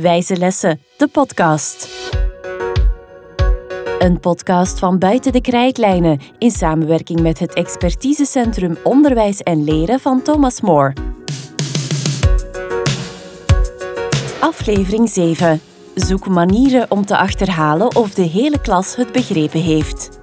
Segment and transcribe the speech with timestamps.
[0.00, 1.88] Wijze Lessen, de podcast.
[3.98, 10.22] Een podcast van Buiten de Krijtlijnen in samenwerking met het expertisecentrum Onderwijs en Leren van
[10.22, 10.92] Thomas More.
[14.40, 15.60] Aflevering 7.
[15.94, 20.20] Zoek manieren om te achterhalen of de hele klas het begrepen heeft.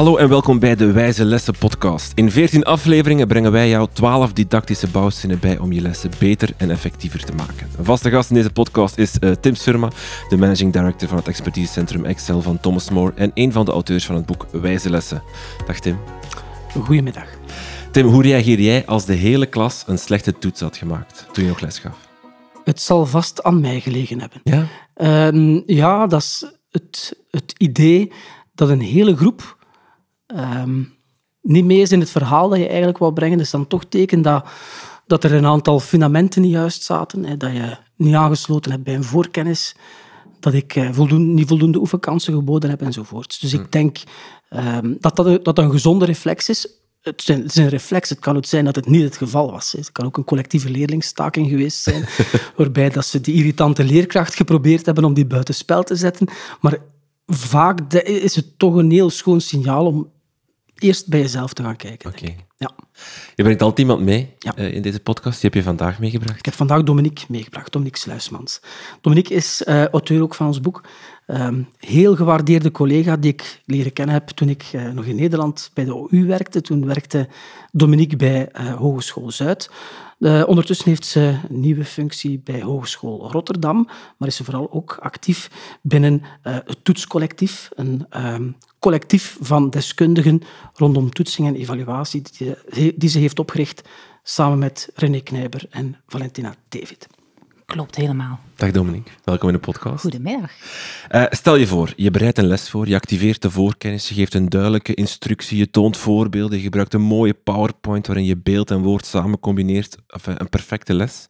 [0.00, 2.12] Hallo en welkom bij de Wijze Lessen podcast.
[2.14, 6.70] In 14 afleveringen brengen wij jou 12 didactische bouwzinnen bij om je lessen beter en
[6.70, 7.70] effectiever te maken.
[7.78, 9.90] Een vaste gast in deze podcast is uh, Tim Surma,
[10.28, 14.06] de managing director van het expertisecentrum Excel van Thomas More en een van de auteurs
[14.06, 15.22] van het boek Wijze Lessen.
[15.66, 15.98] Dag Tim.
[16.72, 17.28] Goedemiddag.
[17.90, 21.50] Tim, hoe reageer jij als de hele klas een slechte toets had gemaakt toen je
[21.50, 21.96] nog les gaf?
[22.64, 24.40] Het zal vast aan mij gelegen hebben.
[24.44, 24.66] Ja?
[25.32, 28.12] Uh, ja, dat is het, het idee
[28.54, 29.58] dat een hele groep
[30.36, 30.98] um,
[31.42, 33.38] niet mee is in het verhaal dat je eigenlijk wou brengen.
[33.38, 34.44] Dus dan toch teken dat,
[35.06, 37.24] dat er een aantal fundamenten niet juist zaten.
[37.24, 39.74] Hè, dat je niet aangesloten hebt bij een voorkennis.
[40.40, 43.40] Dat ik uh, voldoende, niet voldoende oefenkansen geboden heb enzovoort.
[43.40, 43.66] Dus ik hm.
[43.70, 43.98] denk
[44.50, 46.74] um, dat, dat dat een gezonde reflex is.
[47.00, 48.08] Het is, een, het is, een, reflex.
[48.08, 49.72] Het kan ook zijn dat het niet het geval was.
[49.72, 52.08] Het kan ook een collectieve leerlingstaking geweest zijn,
[52.56, 56.28] waarbij dat ze die irritante leerkracht geprobeerd hebben om die buitenspel te zetten.
[56.60, 56.78] Maar
[57.26, 60.10] vaak is het toch een heel schoon signaal om
[60.82, 62.10] eerst bij jezelf te gaan kijken.
[62.10, 62.34] Oké.
[62.56, 62.70] Ja.
[63.34, 65.40] Je brengt altijd iemand mee uh, in deze podcast.
[65.40, 66.38] Die heb je vandaag meegebracht.
[66.38, 68.60] Ik heb vandaag Dominique meegebracht, Dominique Sluismans.
[69.00, 70.82] Dominique is uh, auteur ook van ons boek.
[71.26, 75.70] Um, heel gewaardeerde collega die ik leren kennen heb toen ik uh, nog in Nederland
[75.74, 76.60] bij de OU werkte.
[76.60, 77.28] Toen werkte
[77.72, 79.70] Dominique bij Hogeschool Zuid.
[80.20, 84.98] Uh, ondertussen heeft ze een nieuwe functie bij Hogeschool Rotterdam, maar is ze vooral ook
[85.02, 85.50] actief
[85.82, 90.42] binnen uh, het toetscollectief, een um, collectief van deskundigen
[90.74, 93.88] rondom toetsing en evaluatie die, die ze heeft opgericht
[94.22, 97.06] samen met René Knijber en Valentina David.
[97.70, 98.40] Klopt helemaal.
[98.56, 100.00] Dag Dominique, welkom in de podcast.
[100.00, 100.50] Goedemiddag.
[101.10, 104.34] Uh, stel je voor, je bereidt een les voor, je activeert de voorkennis, je geeft
[104.34, 108.82] een duidelijke instructie, je toont voorbeelden, je gebruikt een mooie PowerPoint waarin je beeld en
[108.82, 111.28] woord samen combineert, enfin, een perfecte les.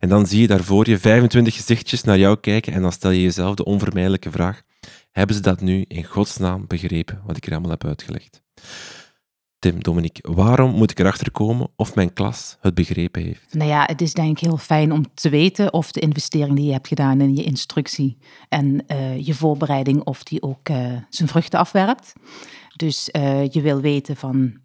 [0.00, 3.22] En dan zie je daarvoor je 25 gezichtjes naar jou kijken en dan stel je
[3.22, 4.62] jezelf de onvermijdelijke vraag,
[5.10, 8.42] hebben ze dat nu in godsnaam begrepen, wat ik er allemaal heb uitgelegd?
[9.60, 13.54] Tim, Dominique, waarom moet ik erachter komen of mijn klas het begrepen heeft?
[13.54, 16.64] Nou ja, het is denk ik heel fijn om te weten of de investering die
[16.64, 20.76] je hebt gedaan in je instructie en uh, je voorbereiding, of die ook uh,
[21.08, 22.12] zijn vruchten afwerpt.
[22.76, 24.58] Dus uh, je wil weten van,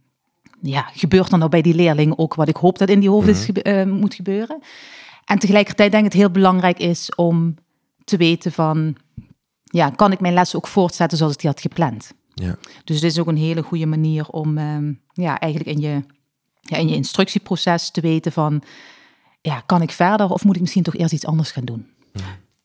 [0.61, 3.47] ja, gebeurt er nou bij die leerling ook wat ik hoop dat in die hoofd
[3.47, 3.89] mm -hmm.
[3.89, 4.59] moet gebeuren?
[5.25, 7.55] En tegelijkertijd denk ik het heel belangrijk is om
[8.03, 8.95] te weten van,
[9.63, 12.13] ja, kan ik mijn les ook voortzetten zoals ik die had gepland?
[12.35, 12.57] Ja.
[12.83, 16.03] Dus dit is ook een hele goede manier om um, ja, eigenlijk in je,
[16.61, 18.63] ja, in je instructieproces te weten van,
[19.41, 21.87] ja, kan ik verder of moet ik misschien toch eerst iets anders gaan doen?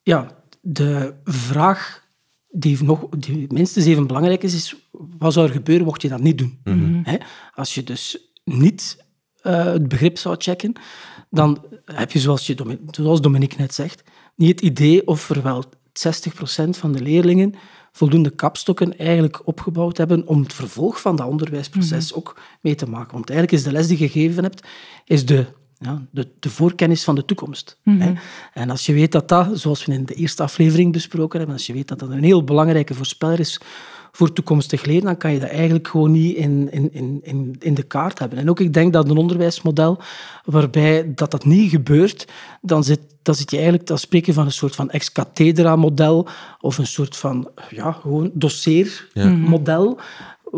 [0.03, 0.27] Ja,
[0.61, 2.05] de vraag
[2.49, 4.75] die, nog, die minstens even belangrijk is, is
[5.19, 6.61] wat zou er gebeuren mocht je dat niet doen?
[6.65, 7.19] Mm -hmm.
[7.55, 9.05] Als je dus niet
[9.43, 10.73] uh, het begrip zou checken,
[11.31, 14.03] dan heb je, zoals, je, zoals Dominique net zegt,
[14.37, 15.71] niet het idee of er wel 60%
[16.71, 17.55] van de leerlingen
[17.93, 22.19] voldoende kapstokken eigenlijk opgebouwd hebben om het vervolg van dat onderwijsproces mm -hmm.
[22.19, 23.13] ook mee te maken.
[23.13, 24.67] Want eigenlijk is de les die je gegeven hebt,
[25.05, 25.47] is de,
[25.79, 27.79] ja, de, de voorkennis van de toekomst.
[27.83, 28.03] Mm -hmm.
[28.03, 28.13] hè?
[28.53, 31.67] En als je weet dat dat, zoals we in de eerste aflevering besproken hebben, als
[31.67, 33.61] je weet dat dat een heel belangrijke voorspeller is
[34.13, 37.83] voor toekomstig leren, dan kan je dat eigenlijk gewoon niet in, in, in, in de
[37.83, 38.39] kaart hebben.
[38.39, 39.99] En ook ik denk dat een onderwijsmodel
[40.45, 42.27] waarbij dat, dat niet gebeurt,
[42.61, 46.29] dan zit, dan zit je eigenlijk, dan spreek je van een soort van ex-cathedra model
[46.61, 50.03] of een soort van ja, gewoon doseermodel, ja.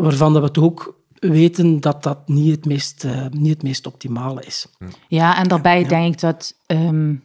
[0.01, 3.87] waarvan dat we toch ook weten dat dat niet het meest, uh, niet het meest
[3.87, 4.67] optimale is.
[5.07, 5.87] Ja, en daarbij ja.
[5.87, 7.23] denk ik dat um,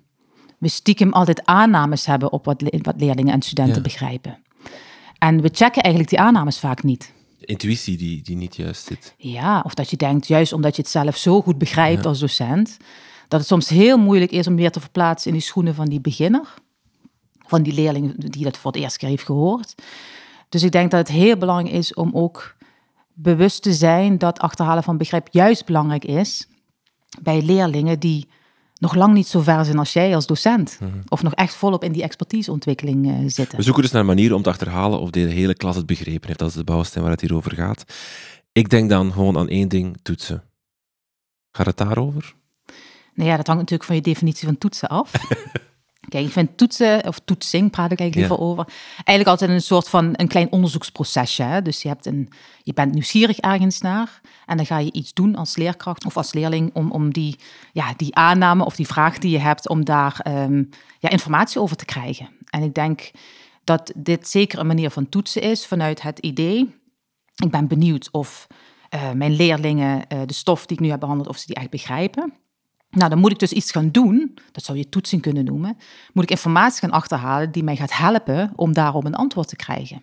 [0.59, 3.83] we stiekem altijd aannames hebben op wat, le wat leerlingen en studenten ja.
[3.83, 4.39] begrijpen.
[5.19, 7.13] En we checken eigenlijk die aannames vaak niet.
[7.41, 9.15] Intuïtie die, die niet juist zit.
[9.17, 12.09] Ja, of dat je denkt, juist omdat je het zelf zo goed begrijpt ja.
[12.09, 12.77] als docent,
[13.29, 16.01] dat het soms heel moeilijk is om weer te verplaatsen in die schoenen van die
[16.01, 16.55] beginner.
[17.47, 19.75] Van die leerling die dat voor het eerst keer heeft gehoord.
[20.49, 22.57] Dus ik denk dat het heel belangrijk is om ook
[23.13, 26.49] bewust te zijn dat achterhalen van begrip juist belangrijk is
[27.23, 28.29] bij leerlingen die
[28.79, 30.77] nog lang niet zo ver zijn als jij als docent.
[30.81, 31.03] Mm -hmm.
[31.09, 33.57] Of nog echt volop in die expertiseontwikkeling uh, zitten.
[33.59, 36.39] We zoeken dus naar manieren om te achterhalen of de hele klas het begrepen heeft.
[36.39, 37.85] Dat is de bouwsteen waar het hier over gaat.
[38.53, 40.45] Ik denk dan gewoon aan één ding, toetsen.
[41.53, 42.35] Gaat het daarover?
[43.15, 45.13] Nou ja, dat hangt natuurlijk van je definitie van toetsen af.
[46.09, 49.89] Kijk, ik vind toetsen, of toetsing praat ik eigenlijk liever over, eigenlijk altijd een soort
[49.89, 51.43] van een klein onderzoeksprocesje.
[51.43, 51.63] Hè?
[51.63, 52.29] Dus je, hebt een,
[52.63, 56.33] je bent nieuwsgierig ergens naar en dan ga je iets doen als leerkracht of als
[56.33, 57.37] leerling om, om die,
[57.73, 60.63] ja, die aanname of die vraag die je hebt, om daar ehm,
[60.99, 62.29] ja, informatie over te krijgen.
[62.51, 63.11] En ik denk
[63.65, 66.75] dat dit zeker een manier van toetsen is vanuit het idee.
[67.37, 68.47] Ik ben benieuwd of
[68.95, 71.71] uh, mijn leerlingen uh, de stof die ik nu heb behandeld, of ze die echt
[71.71, 72.33] begrijpen.
[72.91, 75.77] Nou, dan moet ik dus iets gaan doen, dat zou je toetsing kunnen noemen.
[76.13, 80.03] Moet ik informatie gaan achterhalen die mij gaat helpen om daarop een antwoord te krijgen.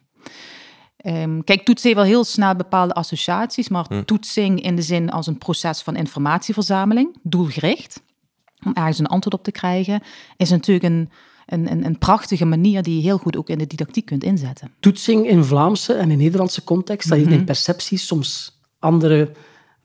[1.05, 4.03] Um, kijk, toetsen heeft wel heel snel bepaalde associaties, maar hm.
[4.03, 8.01] toetsing in de zin als een proces van informatieverzameling, doelgericht,
[8.65, 10.01] om ergens een antwoord op te krijgen,
[10.37, 11.09] is natuurlijk een,
[11.45, 14.71] een, een, een, prachtige manier die je heel goed ook in de didactiek kunt inzetten.
[14.79, 19.31] Toetsing in Vlaamse en in Nederlandse context, dat heeft mm in perceptie soms andere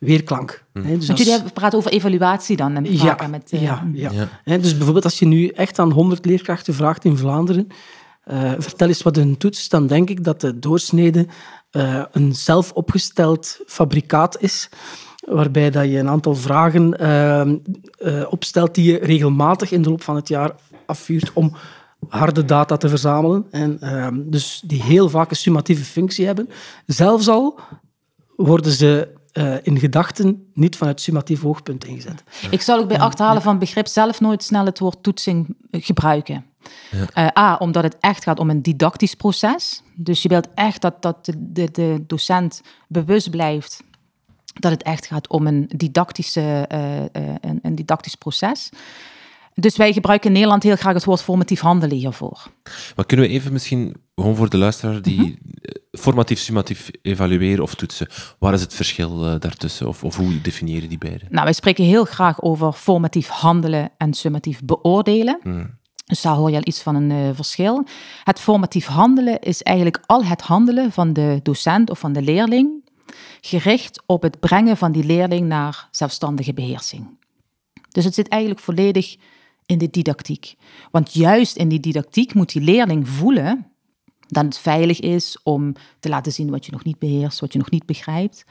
[0.00, 0.64] weerklank.
[0.72, 0.84] Mm.
[0.84, 1.22] Hè, dus als...
[1.22, 2.76] jullie praten over evaluatie dan?
[2.76, 3.62] En ja, met, uh...
[3.62, 4.10] ja, ja.
[4.44, 4.58] ja.
[4.58, 7.66] dus bijvoorbeeld als je nu echt aan 100 leerkrachten vraagt in Vlaanderen,
[8.26, 11.26] uh, vertel eens wat een toets, dan denk ik dat de doorsnede
[11.72, 14.68] uh, een zelf opgesteld fabrikaat is,
[15.26, 16.94] waarbij dat je een aantal vragen
[18.30, 20.54] opstelt die je regelmatig in de loop van het jaar
[20.86, 21.56] afvuurt om
[22.08, 23.46] harde data te verzamelen.
[23.50, 23.78] En,
[24.30, 26.48] dus die heel vaak een summatieve functie hebben.
[26.86, 27.58] Zelfs al
[28.36, 32.22] worden ze uh, in gedachten niet vanuit summatief hoogpunt ingezet.
[32.50, 36.44] Ik zal ook bij achterhalen van begrip zelf nooit snel het woord toetsing gebruiken.
[36.90, 37.32] Ja.
[37.36, 39.82] Uh, A, omdat het echt gaat om een didactisch proces.
[39.94, 43.82] Dus je wilt echt dat, dat de, de, de docent bewust blijft
[44.52, 46.98] dat het echt gaat om een, didactische, uh,
[47.40, 48.70] een, een didactisch proces.
[49.60, 52.46] Dus wij gebruiken in Nederland heel graag het woord formatief handelen hiervoor.
[52.96, 56.00] Maar kunnen we even misschien, gewoon voor de luisteraar, die mhm.
[56.00, 58.08] formatief, summatief evalueren of toetsen,
[58.38, 59.88] waar is het verschil uh, daartussen?
[59.88, 61.24] Of, of hoe definiëren die beide?
[61.28, 65.40] Nou, wij spreken heel graag over formatief handelen en summatief beoordelen.
[65.42, 65.66] Mhm.
[66.04, 67.86] Dus daar hoor je al iets van een uh, verschil.
[68.24, 72.84] Het formatief handelen is eigenlijk al het handelen van de docent of van de leerling,
[73.40, 77.18] gericht op het brengen van die leerling naar zelfstandige beheersing.
[77.88, 79.16] Dus het zit eigenlijk volledig
[79.70, 80.54] in de didactiek.
[80.90, 83.66] Want juist in die didactiek moet die leerling voelen
[84.26, 87.58] dat het veilig is om te laten zien wat je nog niet beheerst, wat je
[87.58, 88.44] nog niet begrijpt.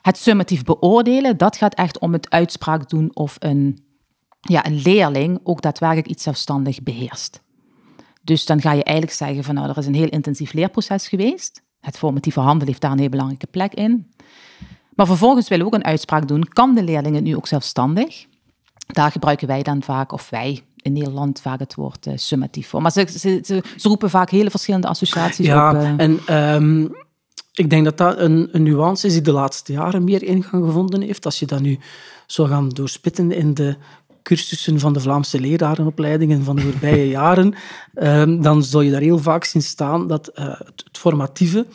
[0.00, 3.84] Het summatief beoordelen, dat gaat echt om het uitspraak doen of een,
[4.40, 7.42] ja, een leerling ook daadwerkelijk iets zelfstandig beheerst.
[8.22, 11.62] Dus dan ga je eigenlijk zeggen van nou, er is een heel intensief leerproces geweest.
[11.80, 14.12] Het formatieve handelen heeft daar een heel belangrijke plek in.
[14.94, 18.26] Maar vervolgens willen we ook een uitspraak doen, kan de leerling het nu ook zelfstandig?
[18.86, 22.82] Daar gebruiken wij dan vaak, of wij in Nederland vaak het woord uh, summatief voor.
[22.82, 23.40] Maar ze, ze,
[23.76, 25.76] ze, roepen vaak hele verschillende associaties ja, op.
[25.76, 25.94] Uh...
[25.96, 26.94] en um,
[27.52, 31.00] ik denk dat dat een, een, nuance is die de laatste jaren meer ingang gevonden
[31.00, 31.24] heeft.
[31.24, 31.78] Als je dat nu
[32.26, 33.76] zou gaan doorspitten in de
[34.22, 37.54] cursussen van de Vlaamse lerarenopleidingen van de voorbije jaren,
[37.94, 41.66] um, dan zul je daar heel vaak zien staan dat uh, het, het formatieve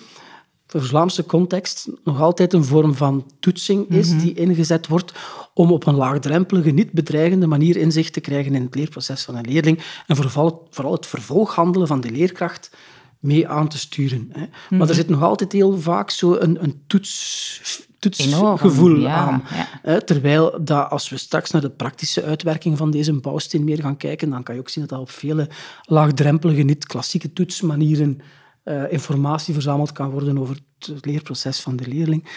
[0.68, 4.20] voor Vlaamse context nog altijd een vorm van toetsing is mhm.
[4.20, 5.14] die ingezet wordt
[5.54, 9.48] om op een laagdrempelige, niet bedreigende manier inzicht te krijgen in het leerproces van een
[9.48, 12.72] leerling en vooral, vooral het vervolghandelen van de leerkracht
[13.20, 14.30] mee aan te sturen.
[14.32, 14.40] Hè.
[14.70, 14.94] Maar er mhm.
[14.94, 19.44] zit nog altijd heel vaak zo een, een toets, toetsgevoel aan.
[19.82, 20.02] Hè.
[20.02, 24.30] Terwijl dat, als we straks naar de praktische uitwerking van deze bouwsteen meer gaan kijken,
[24.30, 25.50] dan kan je ook zien dat dat op vele
[25.84, 28.22] laagdrempelige, niet-klassieke toetsmanieren
[28.68, 32.28] uh, informatie verzameld kan worden over het leerproces van de leerling.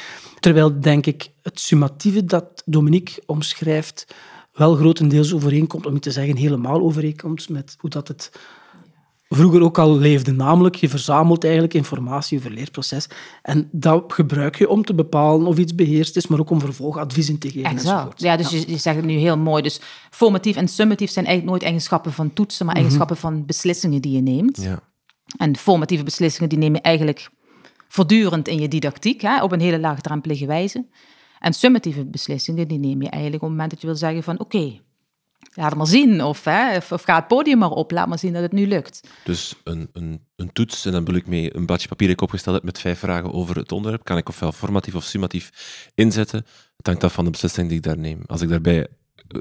[0.41, 4.15] Terwijl, denk ik, het summatieve dat Dominique omschrijft
[4.53, 8.31] wel grotendeels overeenkomt, om niet te zeggen helemaal overeenkomt met hoe dat het
[9.29, 10.32] vroeger ook al leefde.
[10.32, 13.08] Namelijk, je verzamelt eigenlijk informatie over het leerproces
[13.43, 17.39] en dat gebruik je om te bepalen of iets beheerst is, maar ook om vervolgadviezen
[17.39, 17.70] te geven.
[17.70, 18.20] Exact.
[18.20, 19.63] Ja, dus Je, je, zegt het nu heel mooi.
[19.63, 22.84] Dus formatief en summatief zijn eigenlijk nooit eigenschappen van toetsen, maar mhm.
[22.84, 24.63] eigenschappen van beslissingen die je neemt.
[24.63, 24.82] Ja.
[25.37, 27.31] En formatieve beslissingen die neem je eigenlijk
[27.89, 30.87] voortdurend in je didactiek, hè, op een hele laagdrempelige wijze.
[31.39, 34.41] En summatieve beslissingen die neem je eigenlijk op het moment dat je wil zeggen van
[34.41, 34.81] oké,
[35.55, 36.22] laat het maar zien.
[36.22, 39.08] Of, hè, of, ga het podium maar op, laat maar zien dat het nu lukt.
[39.25, 42.22] Dus een, een, een toets, en dan bedoel ik mee een badje papier dat ik
[42.22, 45.51] opgesteld heb met vijf vragen over het onderwerp, kan ik ofwel formatief of summatief
[45.94, 46.46] inzetten.
[46.77, 48.22] Het hangt af van de beslissing die ik daar neem.
[48.27, 48.87] Als ik daarbij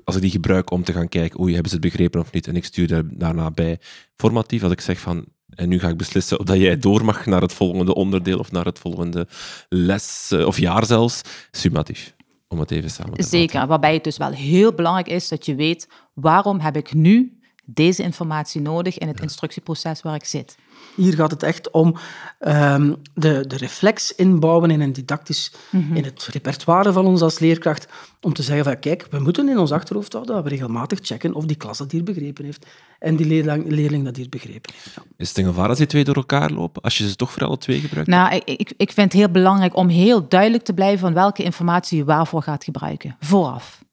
[0.03, 2.47] als ik die gebruik om te gaan kijken, oei, hebben ze het begrepen of niet,
[2.47, 3.79] en ik stuur daar daarna bij
[4.15, 5.25] formatief, als ik zeg van,
[5.59, 8.51] en nu ga ik beslissen of dat jij door mag naar het volgende onderdeel of
[8.51, 9.27] naar het volgende
[9.69, 12.15] les eh, of jaar zelfs, summatief.
[12.47, 15.55] Om het even samen te Zeker, waarbij het dus wel heel belangrijk is dat je
[15.55, 17.38] weet waarom heb ik nu
[17.73, 20.55] deze informatie nodig in het instructieproces waar ik zit.
[20.95, 21.95] Hier gaat het echt om
[22.39, 25.95] um, de, de reflex inbouwen in een didactisch, Mhm.
[25.95, 27.87] in het repertoire van ons als leerkracht,
[28.21, 31.33] om te zeggen van kijk, we moeten in ons achterhoofd houden dat we regelmatig checken
[31.33, 32.65] of die klas dat hier begrepen heeft
[32.99, 34.95] en die leerling, leerling dat hier begrepen heeft.
[34.95, 35.01] Ja.
[35.17, 37.45] Is het een gevaar als die twee door elkaar lopen, als je ze toch voor
[37.45, 38.09] alle twee gebruikt?
[38.09, 41.43] Nou, ik, ik, ik vind het heel belangrijk om heel duidelijk te blijven van welke
[41.43, 43.83] informatie je waarvoor gaat gebruiken, vooraf.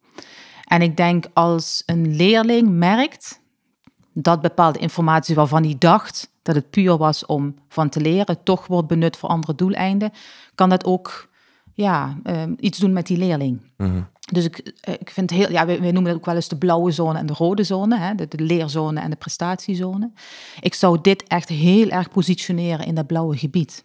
[0.65, 3.41] En ik denk als een leerling merkt
[4.19, 8.67] dat bepaalde informatie waarvan hij dacht dat het puur was om van te leren, toch
[8.67, 10.13] wordt benut voor andere doeleinden,
[10.55, 11.29] kan dat ook
[11.75, 13.61] ja, ehm, iets doen met die leerling.
[14.33, 16.91] Dus ik, eh, ik vind heel, ja, we, noemen het ook wel eens de blauwe
[16.91, 20.11] zone en de rode zone, hè, de, de leerzone en de prestatiezone.
[20.61, 23.85] Ik zou dit echt heel erg positioneren in dat blauwe gebied.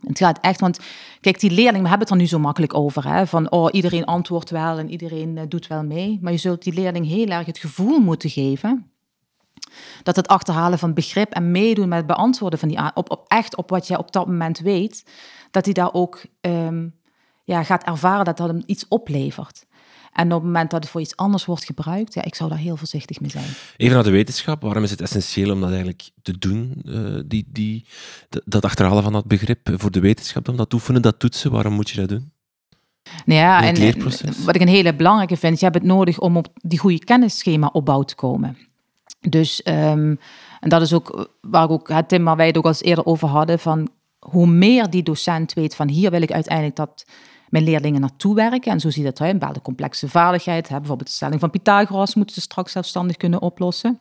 [0.00, 0.80] Het gaat echt, want
[1.20, 4.04] kijk, die leerling, we hebben het er nu zo makkelijk over, hè, van oh, iedereen
[4.04, 6.18] antwoordt wel en iedereen eh, doet wel mee.
[6.22, 8.90] Maar je zult die leerling heel erg het gevoel moeten geven
[10.02, 13.56] dat het achterhalen van begrip en meedoen met het beantwoorden van die op, op echt
[13.56, 15.04] op wat jij op dat moment weet,
[15.50, 16.88] dat hij daar ook ehm,
[17.44, 19.66] ja, gaat ervaren dat dat hem iets oplevert.
[20.12, 22.58] En op het moment dat het voor iets anders wordt gebruikt, ja, ik zou daar
[22.58, 23.44] heel voorzichtig mee zijn.
[23.76, 24.62] Even naar de wetenschap.
[24.62, 26.82] Waarom is het essentieel om dat eigenlijk te doen?
[26.86, 27.86] eh, die, die,
[28.44, 31.50] dat- achterhalen van dat begrip voor de wetenschap, om dat oefenen, dat toetsen.
[31.50, 32.32] Waarom moet je dat doen?
[33.24, 33.74] Nou ja, en
[34.44, 37.66] wat ik een hele belangrijke vind, je hebt het nodig om op die goede kennisschema
[37.72, 38.56] opbouw te komen.
[39.28, 40.14] Dus, ehm,
[40.60, 43.28] en dat is ook waar ook, hè, Tim, waar wij het ook al eerder over
[43.28, 47.04] hadden, van hoe meer die docent weet van hier wil ik uiteindelijk dat
[47.48, 48.72] mijn leerlingen naartoe werken.
[48.72, 52.14] En zo zie je dat, een bepaalde complexe vaardigheid, hè, bijvoorbeeld de stelling van Pythagoras
[52.14, 53.98] moeten ze straks zelfstandig kunnen oplossen.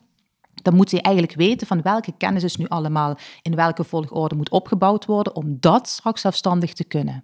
[0.54, 4.50] Dan moet hij eigenlijk weten van welke kennis is nu allemaal in welke volgorde moet
[4.50, 7.24] opgebouwd worden om dat straks zelfstandig te kunnen.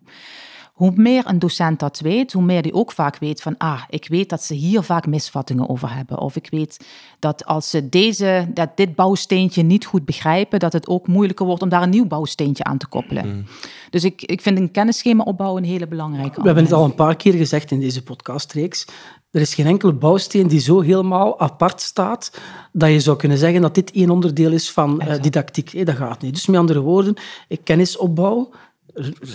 [0.74, 4.08] Hoe meer een docent dat weet, hoe meer die ook vaak weet van, ah, ik
[4.08, 6.18] weet dat ze hier vaak misvattingen over hebben.
[6.18, 6.86] Of ik weet
[7.20, 11.62] dat als ze deze, dat dit bouwsteentje niet goed begrijpen, dat het ook moeilijker wordt
[11.62, 13.48] om daar een nieuw bouwsteentje aan te koppelen.
[13.90, 16.40] Dus ik, ik vind een kennisschema opbouwen een hele belangrijke.
[16.40, 18.88] We hebben het al een paar keer gezegd in deze podcastreeks.
[19.32, 22.40] Er is geen enkele bouwsteen die zo helemaal apart staat
[22.72, 25.86] dat je zou kunnen zeggen dat dit één onderdeel is van eh, didactiek.
[25.86, 26.34] Dat gaat niet.
[26.34, 27.16] Dus met andere woorden,
[27.64, 28.50] kennisopbouw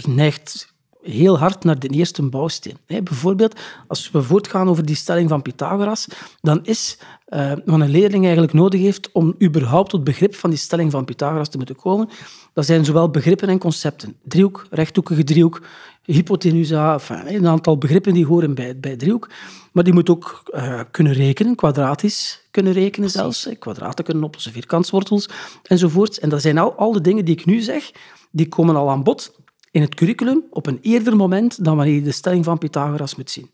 [0.07, 0.75] neigt
[1.07, 2.77] heel hard naar de eerste bouwsteen.
[2.87, 6.07] Bijvoorbeeld, als we voortgaan over die stelling van Pythagoras,
[6.41, 10.59] dan is eh, wat een leerling eigenlijk nodig heeft om überhaupt tot begrip van die
[10.59, 12.09] stelling van Pythagoras te moeten komen,
[12.53, 14.17] dat zijn zowel begrippen en concepten.
[14.23, 15.63] Driehoek, rechthoekige driehoek,
[16.05, 19.29] hypotenusa, enfin, een aantal begrippen die horen bij, bij driehoek.
[19.73, 23.49] Maar die moet ook eh, kunnen rekenen, kwadratisch kunnen rekenen zelfs.
[23.59, 25.29] Kwadraten kunnen oplossen, vierkantswortels
[25.63, 26.19] enzovoort.
[26.19, 27.91] En dat zijn al, al de dingen die ik nu zeg,
[28.31, 29.35] die komen al aan bod
[29.77, 33.31] in het curriculum op een eerder moment dan wanneer je de stelling van Pythagoras moet
[33.31, 33.51] zien.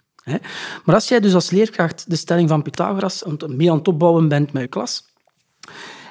[0.85, 4.53] Maar als jij dus als leerkracht de stelling van Pythagoras mee aan het opbouwen bent
[4.53, 5.05] met je klas,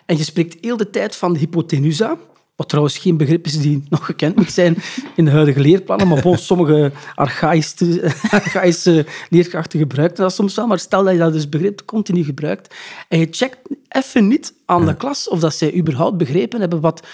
[0.06, 2.18] en je spreekt heel de tijd van de hypotenusa,
[2.56, 4.76] wat trouwens geen begrip is die nog gekend moet zijn
[5.16, 10.68] in de huidige leerplannen, maar bon, sommige archaïsche, archaïsche leerkrachten gebruiken dat soms wel.
[10.68, 12.76] Maar stel dat je dat dus begrip continu gebruikt
[13.08, 17.08] en je checkt even niet aan de klas of dat zij überhaupt begrepen hebben wat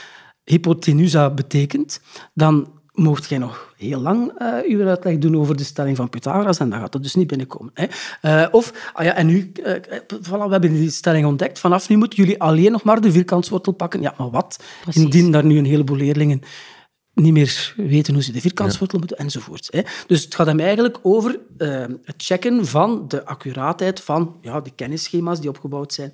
[0.43, 2.01] hypotenusa betekent,
[2.33, 6.59] dan mocht jij nog heel lang eh uw uitleg doen over de stelling van Pythagoras
[6.59, 7.71] en dan gaat dat dus niet binnenkomen.
[7.73, 7.85] Hè.
[8.21, 9.73] Eh, of, ah ja, en nu, eh,
[10.21, 13.73] voilà, we hebben die stelling ontdekt, vanaf nu moeten jullie alleen nog maar de vierkantswortel
[13.73, 14.01] pakken.
[14.01, 14.63] Ja, maar wat?
[14.81, 15.03] Precies.
[15.03, 16.41] Indien daar nu een heleboel leerlingen
[17.13, 19.67] niet meer weten hoe ze de vierkantswortel moeten, enzovoort.
[19.71, 19.81] Hè.
[20.07, 21.39] Dus het gaat hem eigenlijk over
[22.03, 26.13] het checken van de accuraatheid van ja, de kennisschema's die opgebouwd zijn.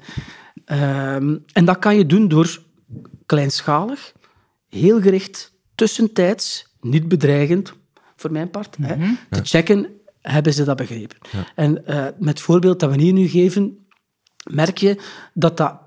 [0.65, 2.61] Ehm, en dat kan je doen door
[3.25, 4.13] kleinschalig,
[4.69, 7.73] heel gericht, tussentijds, niet bedreigend,
[8.15, 9.87] voor mijn part, hè, te checken,
[10.21, 11.17] hebben ze dat begrepen?
[11.55, 13.87] En eh, met het voorbeeld dat we hier nu geven,
[14.51, 14.97] merk je
[15.33, 15.81] dat dat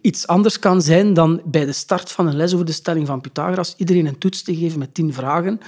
[0.00, 3.20] iets anders kan zijn dan bij de start van een les over de stelling van
[3.20, 5.58] Pythagoras iedereen een toets te geven met tien vragen.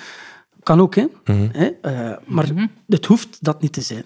[0.63, 1.07] Kan ook, hè?
[1.33, 1.67] Hè?
[1.67, 4.05] Eh, maar het hoeft dat niet te zijn.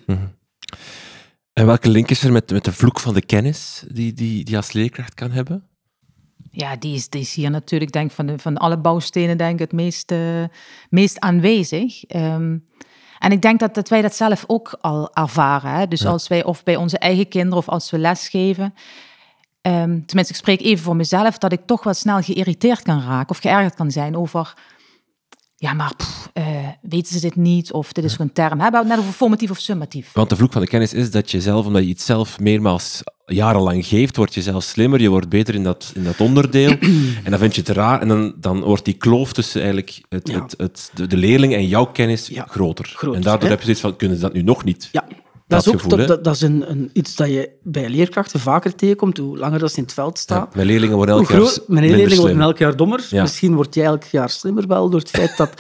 [1.53, 4.51] En welke link is er met, met de vloek van de kennis die, die, die
[4.51, 5.70] je als leerkracht kan hebben?
[6.51, 9.59] Ja, die is, die is hier natuurlijk, denk van, de, van alle bouwstenen denk ik,
[9.59, 10.45] het meest, eh,
[10.91, 12.05] meest aanwezig.
[12.05, 12.59] Ehm,
[13.19, 15.71] en ik denk dat, dat wij dat zelf ook al ervaren.
[15.71, 15.89] Hè?
[15.89, 18.75] Dus als wij, of bij onze eigen kinderen, of als we lesgeven.
[19.63, 23.31] ehm, tenminste, ik spreek even voor mezelf, dat ik toch wel snel geïrriteerd kan raken
[23.31, 24.55] of geërgerd kan zijn over.
[25.61, 26.45] Ja, maar pff, eh,
[26.83, 27.73] weten ze dit niet?
[27.73, 28.57] Of dit is gewoon een term.
[28.57, 28.63] Hè?
[28.63, 30.13] Hebben we het net over formatief of summatief?
[30.13, 33.03] Want de vloek van de kennis is dat je zelf, omdat je iets zelf meermaals
[33.27, 36.71] jarenlang geeft, word je zelf slimmer, je wordt beter in dat, in dat onderdeel.
[37.25, 40.29] en dan vind je het raar en dan, dan wordt die kloof tussen eigenlijk het,
[40.29, 40.43] Ja.
[40.43, 42.47] het, het, de, de leerling en jouw kennis Ja.
[42.49, 42.85] groter.
[42.95, 43.49] Groter, En daardoor hè?
[43.49, 44.89] heb je zoiets van, kunnen ze dat nu nog niet?
[44.93, 45.05] Ja,
[45.51, 48.75] Dat, is ook gevoel, dat, dat, is een, een, iets dat je bij leerkrachten vaker
[48.75, 50.39] tegenkomt, hoe langer dat ze in het veld staan.
[50.39, 53.07] Ja, mijn leerlingen worden elk Hoe jaar mijn leerlingen worden elk jaar dommer.
[53.11, 53.23] Ja.
[53.23, 55.51] Misschien word jij elk jaar slimmer wel door het feit dat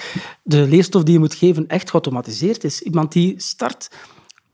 [0.42, 2.82] de leerstof die je moet geven echt geautomatiseerd is.
[2.82, 3.90] Iemand die start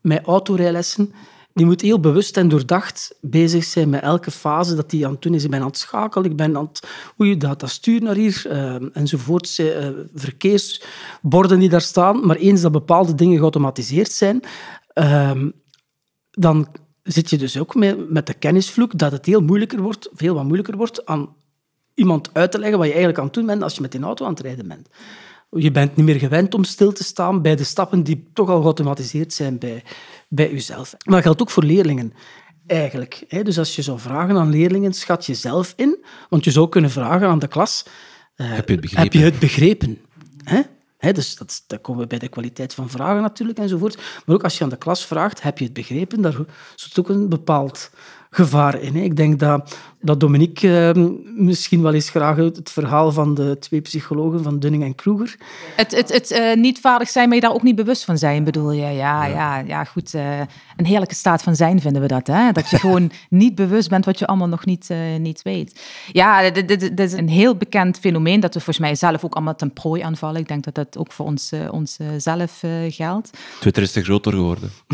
[0.01, 1.13] met autorijlessen,
[1.53, 5.21] die moet heel bewust en doordacht bezig zijn met elke fase dat hij aan het
[5.21, 5.43] doen is.
[5.43, 6.87] Ik ben aan het schakelen, ik ben aan het...
[7.19, 9.59] Oei, dat, dat stuur naar hier, eh, enzovoort.
[9.59, 12.25] Eh, verkeersborden die daar staan.
[12.25, 14.41] Maar eens dat bepaalde dingen geautomatiseerd zijn,
[14.97, 15.49] ehm,
[16.31, 16.67] dan
[17.03, 20.43] zit je dus ook met, met de kennisvloek dat het heel moeilijker wordt, veel wat
[20.43, 21.35] moeilijker wordt, aan
[21.93, 24.03] iemand uit te leggen wat je eigenlijk aan het doen bent als je met een
[24.03, 24.89] auto aan het rijden bent.
[25.49, 28.59] Je bent niet meer gewend om stil te staan bij de stappen die toch al
[28.59, 29.83] geautomatiseerd zijn bij,
[30.29, 30.91] bij jezelf.
[30.91, 32.13] Maar dat geldt ook voor leerlingen,
[32.67, 33.25] eigenlijk.
[33.43, 36.05] Dus als je zou vragen aan leerlingen, schat je zelf in.
[36.29, 37.85] Want je zou kunnen vragen aan de klas...
[38.35, 39.03] eh, Heb je het begrepen?
[39.03, 39.97] Heb je het begrepen?
[40.97, 43.95] Dus dat, dan komen we bij de kwaliteit van vragen natuurlijk enzovoort.
[44.25, 46.21] Maar ook als je aan de klas vraagt, heb je het begrepen?
[46.21, 46.35] Daar
[46.75, 47.89] zit ook een bepaald
[48.29, 48.95] gevaar in.
[48.95, 51.03] Ik denk dat, dat Dominique eh,
[51.35, 55.35] misschien wel eens graag het het verhaal van de twee psychologen van Dunning en Kruger.
[55.75, 58.43] Het, het, het eh, niet vaardig zijn, maar je daar ook niet bewust van zijn,
[58.43, 58.85] bedoel je?
[58.85, 59.57] Ja, ja.
[59.57, 60.13] ja, goed.
[60.13, 60.39] eh,
[60.77, 62.51] een heerlijke staat van zijn vinden we dat, hè?
[62.51, 65.81] Dat je gewoon niet bewust bent wat je allemaal nog niet, eh, niet weet.
[66.11, 69.35] Ja, dit, dit, dit is een heel bekend fenomeen dat we volgens mij zelf ook
[69.35, 70.41] allemaal ten prooi aanvallen.
[70.41, 73.29] Ik denk dat dat ook voor ons, ons zelf eh, geldt.
[73.59, 74.71] Twitter is te groter geworden.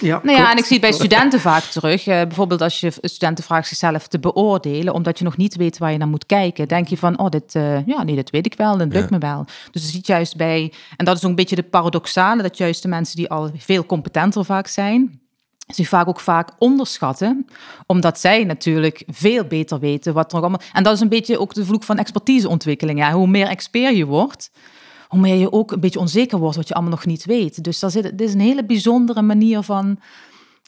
[0.00, 0.50] Ja, Nou ja, klopt.
[0.50, 2.06] en ik zie het bij studenten vaak terug.
[2.06, 4.35] Eh, bijvoorbeeld als je studenten vraagt zichzelf te beoordelen,
[4.92, 7.54] omdat je nog niet weet waar je naar moet kijken, denk je van, oh, dit,
[7.54, 9.18] eh, ja, nee, dit weet ik wel, dat lukt Ja.
[9.18, 9.44] me wel.
[9.70, 12.82] Dus je ziet juist bij, en dat is ook een beetje de paradoxale, dat juist
[12.82, 15.20] de mensen die al veel competenter vaak zijn,
[15.66, 17.46] zich vaak ook vaak onderschatten,
[17.86, 20.60] omdat zij natuurlijk veel beter weten wat er allemaal...
[20.72, 22.98] En dat is een beetje ook de vloek van expertiseontwikkeling.
[22.98, 23.12] Ja.
[23.12, 24.50] Hoe meer expert je wordt,
[25.08, 27.64] hoe meer je ook een beetje onzeker wordt wat je allemaal nog niet weet.
[27.64, 29.98] Dus daar zit, dit is een hele bijzondere manier van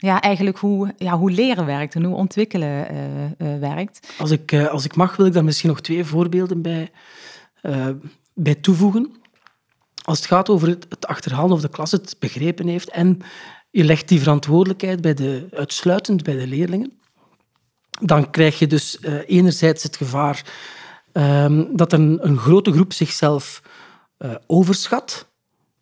[0.00, 4.14] ja, eigenlijk hoe, ja, hoe leren werkt en hoe ontwikkelen eh, eh, werkt.
[4.18, 6.90] Als ik, eh, als ik mag, wil ik daar misschien nog twee voorbeelden bij,
[8.34, 9.12] bij toevoegen.
[10.04, 13.18] Als het gaat over het, het achterhalen of de klas het begrepen heeft en
[13.70, 16.98] je legt die verantwoordelijkheid bij de, uitsluitend bij de leerlingen,
[18.00, 20.44] dan krijg je dus enerzijds het gevaar
[21.12, 23.62] ehm, dat een, een grote groep zichzelf
[24.46, 25.28] overschat.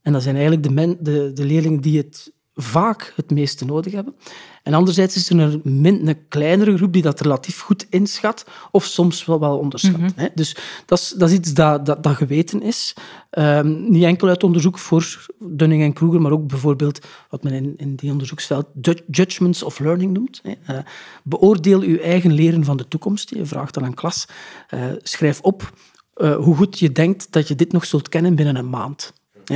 [0.02, 3.92] En dat zijn eigenlijk de, men, de, de leerlingen die het vaak het meeste nodig
[3.92, 4.14] hebben.
[4.62, 8.84] En anderzijds is er een, min, een kleinere groep die dat relatief goed inschat, of
[8.84, 10.00] soms wel, wel onderschat.
[10.14, 10.28] hè.
[10.34, 12.94] Dus dat is, dat is iets dat, dat, dat geweten is.
[13.30, 17.74] Ehm, niet enkel uit onderzoek voor Dunning en Kruger, maar ook bijvoorbeeld wat men in,
[17.76, 20.40] in die onderzoeksveld ju- judgments of learning noemt.
[20.42, 20.74] hè.
[20.74, 20.84] Eh,
[21.24, 23.30] beoordeel uw eigen leren van de toekomst.
[23.30, 24.26] Je vraagt dan aan klas,
[24.68, 25.72] eh, schrijf op
[26.14, 29.12] eh, hoe goed je denkt dat je dit nog zult kennen binnen een maand.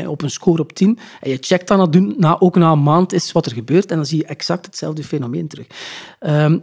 [0.06, 0.98] Op een score op 10.
[1.20, 3.96] En je checkt dan doen- na, ook na een maand is wat er gebeurt en
[3.96, 5.66] dan zie je exact hetzelfde fenomeen terug.
[6.18, 6.58] Ehm,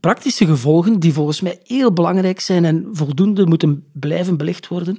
[0.00, 4.96] praktische gevolgen die volgens mij heel belangrijk zijn en voldoende moeten blijven belicht worden,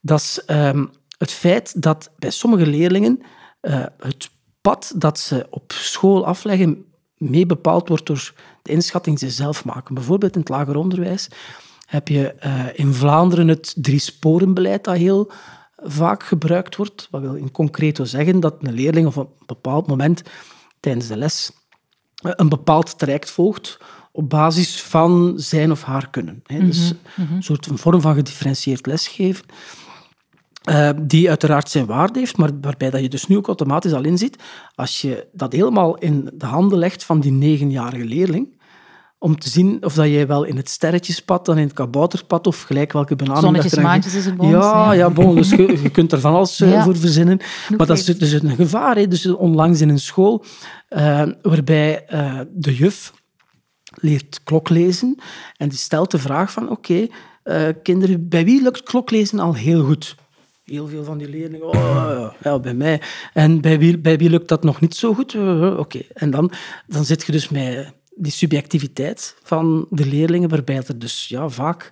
[0.00, 0.86] dat is ehm,
[1.18, 3.20] het feit dat bij sommige leerlingen
[3.60, 6.84] eh, het pad dat ze op school afleggen
[7.16, 9.94] mee bepaald wordt door de inschatting die ze zelf maken.
[9.94, 11.28] Bijvoorbeeld in het lager onderwijs
[11.86, 15.30] heb je eh, in Vlaanderen het drie-sporenbeleid dat heel
[15.82, 17.08] vaak gebruikt wordt.
[17.10, 20.22] Wat wil in concreto zeggen dat een leerling op een bepaald moment
[20.80, 21.50] tijdens de les
[22.14, 23.78] eh, een bepaald traject volgt
[24.12, 26.42] op basis van zijn of haar kunnen.
[26.46, 26.64] hè.
[26.66, 29.44] Dus een soort een vorm van gedifferentieerd lesgeven.
[30.64, 34.04] eh, die uiteraard zijn waarde heeft, maar waarbij dat je dus nu ook automatisch al
[34.04, 34.42] inziet,
[34.74, 38.59] als je dat helemaal in de handen legt van die negenjarige leerling,
[39.22, 42.62] om te zien of dat jij wel in het sterretjespad, dan in het kabouterpad, of
[42.62, 45.10] gelijk welke benaming Zonnetjes, dat aan maantjes is het bij ons, Ja, ja.
[45.10, 46.82] bon, dus je, je kunt er van alles eh, Ja.
[46.82, 47.40] voor verzinnen.
[47.76, 48.18] Maar dat is weet.
[48.18, 48.96] dus een gevaar.
[48.96, 49.08] Hè.
[49.08, 50.44] Dus onlangs in een school,
[50.88, 53.12] eh, waarbij eh, de juf
[53.94, 55.18] leert kloklezen
[55.56, 57.06] en die stelt de vraag van, oké,
[57.82, 60.14] kinderen, bij wie lukt kloklezen al heel goed?
[60.64, 63.00] Heel veel van die leerlingen, oh, ja, bij mij.
[63.32, 65.34] En bij wie, bij wie lukt dat nog niet zo goed?
[65.76, 66.00] Oké.
[66.12, 66.52] En dan,
[66.86, 71.90] dan zit je dus met die subjectiviteit van de leerlingen, waarbij er dus ja, vaak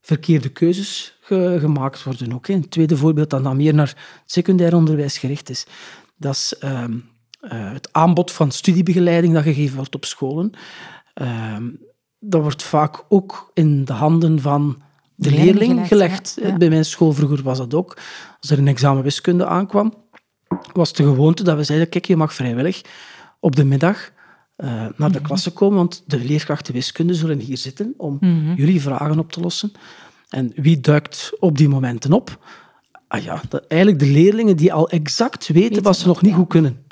[0.00, 2.32] verkeerde keuzes ge- gemaakt worden.
[2.32, 2.54] Ook, hè.
[2.54, 3.96] Een tweede voorbeeld dat dan meer naar het
[4.32, 5.66] secundair onderwijs gericht is.
[6.16, 6.92] Dat is ehm,
[7.40, 10.50] eh, het aanbod van studiebegeleiding dat gegeven wordt op scholen.
[11.14, 11.68] Ehm,
[12.18, 14.82] dat wordt vaak ook in de handen van
[15.14, 16.36] de Leerling leerling gelegd, gelegd.
[16.40, 16.56] ja, ja.
[16.56, 17.98] Bij mijn school vroeger was dat ook.
[18.40, 19.94] Als er een examen wiskunde aankwam,
[20.72, 22.82] was de gewoonte dat we zeiden, kijk, je mag vrijwillig
[23.40, 24.10] op de middag
[24.58, 25.12] eh, naar Mhm.
[25.12, 28.54] de klasse komen, want de leerkrachten wiskunde zullen hier zitten om Mhm.
[28.54, 29.72] jullie vragen op te lossen.
[30.28, 32.38] En wie duikt op die momenten op?
[33.08, 36.48] Ah ja, dat, eigenlijk de leerlingen die al exact weten wat ze nog niet goed
[36.48, 36.82] kunnen.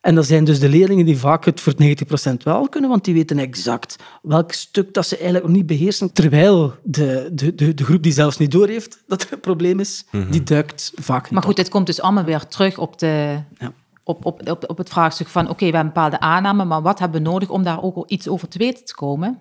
[0.00, 3.14] En dat zijn dus de leerlingen die vaak het voor 90% wel kunnen, want die
[3.14, 6.12] weten exact welk stuk dat ze eigenlijk nog niet beheersen.
[6.12, 10.04] Terwijl de, de, de, de groep die zelfs niet doorheeft dat er een probleem is,
[10.30, 11.56] die duikt vaak niet Maar goed, op.
[11.56, 13.72] dit komt dus allemaal weer terug op, de, Ja.
[14.04, 15.48] Op, op, op, op het vraagstuk van...
[15.48, 18.28] oké, we hebben een bepaalde aanname, maar wat hebben we nodig om daar ook iets
[18.28, 19.40] over te weten te komen?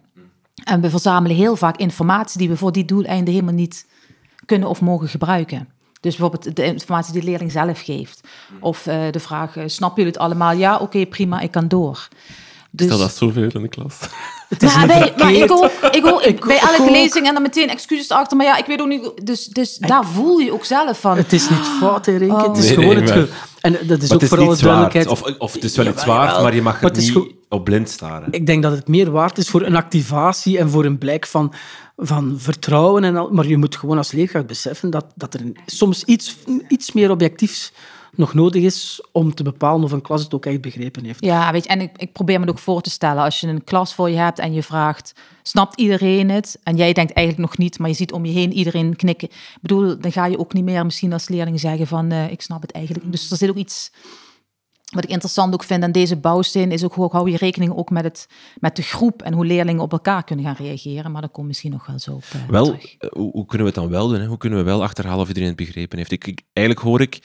[0.64, 3.88] En we verzamelen heel vaak informatie die we voor die doeleinden helemaal niet
[4.46, 5.70] kunnen of mogen gebruiken.
[6.00, 8.28] Dus bijvoorbeeld de informatie die de leerling zelf geeft.
[8.60, 10.52] Of eh, de vraag, eh, snappen jullie het allemaal?
[10.52, 12.08] Ja, oké, prima, ik kan door.
[12.72, 14.00] Dus, Stel dat zoveel in de klas.
[14.54, 17.42] Het is maar, bij, maar ik hoor, ik hoor Ik bij elke lezing en dan
[17.42, 18.38] meteen excuses achter.
[18.38, 19.12] Maar ja, ik weet ook niet...
[19.24, 21.18] Dus, dus daar voel je ook zelf van.
[21.18, 22.48] Het is niet fout, hè, Renke.
[22.48, 23.30] Het is Nee, gewoon nee, het...
[23.62, 25.08] En dat is Maar ook voor alle duidelijkheid...
[25.08, 27.18] Of, of het is wel iets waard, maar je mag het niet
[27.50, 28.28] op blind staren.
[28.32, 31.54] Ik denk dat het meer waard is voor een activatie en voor een blijk van,
[31.98, 33.04] van vertrouwen.
[33.04, 36.36] En al, maar je moet gewoon als leerkracht beseffen dat, dat er soms iets,
[36.68, 37.72] iets meer objectiefs
[38.16, 41.26] nog nodig is om te bepalen of een klas het ook echt begrepen heeft.
[41.26, 43.24] Ja, weet je, en ik, ik probeer me het ook voor te stellen.
[43.24, 46.60] Als je een klas voor je hebt en je vraagt, snapt iedereen het?
[46.64, 49.28] En jij denkt eigenlijk nog niet, maar je ziet om je heen iedereen knikken.
[49.30, 52.42] Ik bedoel, dan ga je ook niet meer misschien als leerling zeggen van, eh, ik
[52.42, 53.12] snap het eigenlijk.
[53.12, 53.92] Dus er zit ook iets...
[54.94, 57.90] Wat ik interessant ook vind aan deze bouwsteen is ook hoe hou je rekening ook
[57.90, 58.28] met, het,
[58.60, 61.12] met de groep en hoe leerlingen op elkaar kunnen gaan reageren.
[61.12, 62.96] Maar daar komt misschien nog wel zo op eh, Wel, terug.
[62.98, 64.20] eh, hoe, hoe kunnen we het dan wel doen?
[64.20, 64.26] Hè?
[64.26, 66.12] Hoe kunnen we wel achterhalen of iedereen het begrepen heeft?
[66.12, 67.20] Ik, ik- eigenlijk hoor ik,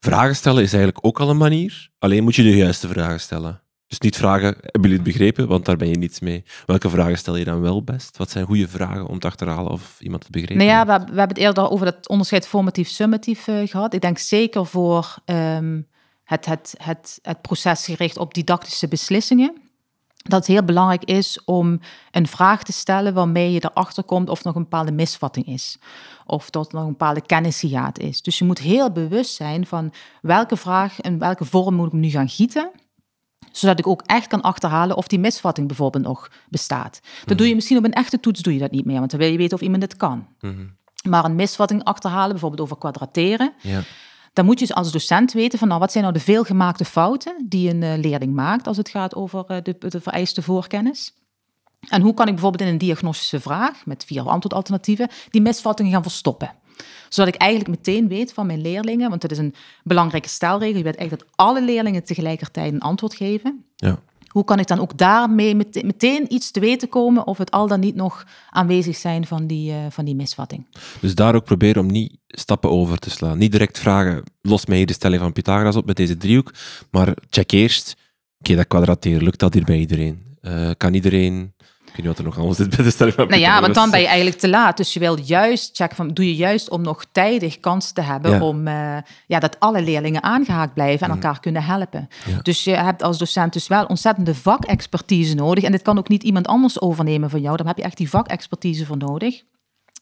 [0.00, 1.88] vragen stellen is eigenlijk ook al een manier.
[1.98, 3.60] Alleen moet je de juiste vragen stellen.
[3.86, 5.48] Dus niet vragen, hebben jullie het begrepen?
[5.48, 6.44] Want daar ben je niets mee.
[6.66, 8.16] Welke vragen stel je dan wel best?
[8.16, 10.86] Wat zijn goede vragen om te achterhalen of iemand het begrepen Nou ja, heeft?
[10.86, 13.94] we, hebben- we hebben het eerder over dat onderscheid formatief-summatief eh, gehad.
[13.94, 15.80] Ik denk zeker voor ehm,
[16.24, 19.54] het, het, het, het proces gericht op didactische beslissingen.
[20.28, 24.38] Dat het heel belangrijk is om een vraag te stellen waarmee je erachter komt of
[24.38, 25.78] er nog een bepaalde misvatting is.
[26.26, 28.22] Of dat er nog een bepaalde kennishiaat is.
[28.22, 32.08] Dus je moet heel bewust zijn van welke vraag en welke vorm moet ik nu
[32.08, 32.70] gaan gieten
[33.52, 37.00] zodat ik ook echt kan achterhalen of die misvatting bijvoorbeeld nog bestaat.
[37.24, 39.20] Dat doe je misschien op een echte toets doe je dat niet meer, want dan
[39.20, 40.26] wil je weten of iemand het kan.
[40.40, 40.66] Mhm.
[41.08, 43.82] Maar een misvatting achterhalen, bijvoorbeeld over kwadrateren, Ja.
[44.36, 47.46] Dan moet je dus als docent weten van nou, wat zijn nou de veelgemaakte fouten
[47.48, 51.14] die een eh, leerling maakt als het gaat over eh, de, de vereiste voorkennis.
[51.88, 56.02] En hoe kan ik bijvoorbeeld in een diagnostische vraag met vier antwoordalternatieven die misvattingen gaan
[56.02, 56.54] verstoppen?
[57.08, 60.84] Zodat ik eigenlijk meteen weet van mijn leerlingen, want dat is een belangrijke stelregel, je
[60.84, 63.64] weet eigenlijk dat alle leerlingen tegelijkertijd een antwoord geven.
[63.76, 63.98] Ja.
[64.36, 67.68] Hoe kan ik dan ook daarmee mete- meteen iets te weten komen of het al
[67.68, 70.66] dan niet nog aanwezig zijn van die, eh, van die misvatting?
[71.00, 73.38] Dus daar ook proberen om niet stappen over te slaan.
[73.38, 76.52] Niet direct vragen, los mij hier de stelling van Pythagoras op met deze driehoek,
[76.90, 77.96] maar check eerst,
[78.38, 80.36] oké, dat kwadrateren, lukt dat hier bij iedereen?
[80.40, 81.54] Eh, kan iedereen...
[81.96, 84.06] Weet niet wat er nog zit bij de stelling Nou ja, want dan ben je
[84.06, 84.76] eigenlijk te laat.
[84.76, 88.30] Dus je wil juist checken van, doe je juist om nog tijdig kans te hebben
[88.30, 88.42] Ja.
[88.42, 92.08] om eh, ja, dat alle leerlingen aangehaakt blijven en elkaar kunnen helpen.
[92.26, 92.38] Ja.
[92.42, 95.64] Dus je hebt als docent dus wel ontzettende vakexpertise nodig.
[95.64, 97.56] En dit kan ook niet iemand anders overnemen van jou.
[97.56, 99.42] Daar heb je echt die vakexpertise voor nodig.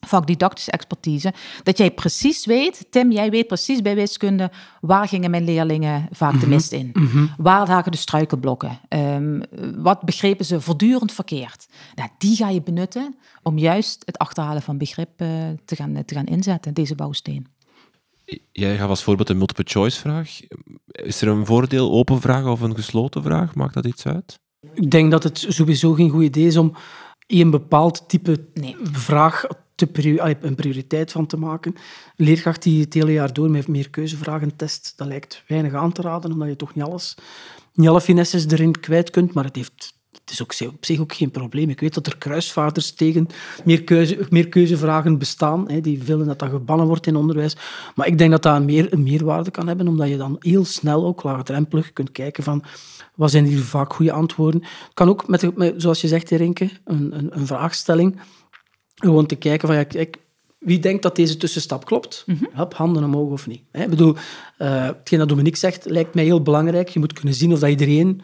[0.06, 1.32] Vakdidactische expertise.
[1.62, 6.40] Dat jij precies weet, Tim, jij weet precies bij wiskunde waar gingen mijn leerlingen vaak
[6.40, 6.92] de mist in.
[7.36, 8.80] Waar lagen de struikelblokken?
[8.88, 9.40] Ehm,
[9.76, 11.66] wat begrepen ze voortdurend verkeerd?
[11.94, 15.28] Nou, die ga je benutten om juist het achterhalen van begrip eh,
[15.64, 17.46] te, gaan, te gaan inzetten, deze bouwsteen.
[18.52, 20.40] Jij gaf als voorbeeld een multiple choice vraag.
[20.86, 23.54] Is er een voordeel, open vraag of een gesloten vraag?
[23.54, 24.38] Maakt dat iets uit?
[24.74, 26.74] Ik denk dat het sowieso geen goed idee is om
[27.26, 28.76] een bepaald type Nee.
[28.82, 31.74] vraag te een prioriteit van te maken.
[32.16, 35.92] Een leerkracht die het hele jaar door met meer keuzevragen test, dat lijkt weinig aan
[35.92, 37.14] te raden, omdat je toch niet alles,
[37.72, 39.92] niet alle finesses erin kwijt kunt, maar het heeft...
[40.24, 41.70] Het is ook op zich ook geen probleem.
[41.70, 43.26] Ik weet dat er kruisvaarders tegen
[43.64, 47.56] meer, keuze, meer keuzevragen bestaan, hè, die willen dat dat gebannen wordt in onderwijs.
[47.94, 50.64] Maar ik denk dat dat een, meer, een meerwaarde kan hebben, omdat je dan heel
[50.64, 52.64] snel ook laagdrempelig kunt kijken van
[53.14, 54.60] wat zijn hier vaak goede antwoorden.
[54.62, 58.20] Het kan ook, met, zoals je zegt, Rinke, een, een, een vraagstelling.
[59.04, 60.16] Gewoon te kijken van, ja, kijk,
[60.58, 62.24] wie denkt dat deze tussenstap klopt?
[62.52, 63.62] Hup, handen omhoog of niet.
[63.70, 63.82] Hè?
[63.82, 64.14] Ik bedoel,
[64.58, 66.88] eh, hetgeen dat Dominique zegt, lijkt mij heel belangrijk.
[66.88, 68.20] Je moet kunnen zien of dat iedereen